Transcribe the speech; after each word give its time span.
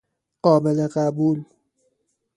قابل 0.41 0.87
قبول 0.87 1.45